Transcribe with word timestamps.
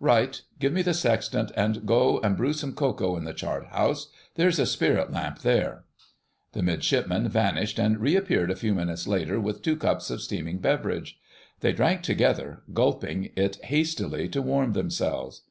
"Right: 0.00 0.40
give 0.58 0.72
me 0.72 0.80
the 0.80 0.94
sextant 0.94 1.52
and 1.54 1.84
go 1.84 2.18
and 2.20 2.38
brew 2.38 2.54
some 2.54 2.72
cocoa 2.72 3.18
in 3.18 3.24
the 3.24 3.34
chart 3.34 3.66
house. 3.66 4.08
There's 4.34 4.58
a 4.58 4.64
spirit 4.64 5.12
lamp 5.12 5.40
there." 5.40 5.84
The 6.52 6.62
Midshipman 6.62 7.28
vanished 7.28 7.78
and 7.78 8.00
reappeared 8.00 8.50
a 8.50 8.56
few 8.56 8.74
minutes 8.74 9.06
later 9.06 9.38
with 9.38 9.60
two 9.60 9.76
cups 9.76 10.08
of 10.08 10.22
steaming 10.22 10.56
beverage. 10.56 11.18
They 11.60 11.74
drank 11.74 12.00
together, 12.00 12.62
gulping 12.72 13.30
it 13.36 13.56
hastily 13.56 14.26
to 14.30 14.40
warm 14.40 14.72
themselves. 14.72 15.42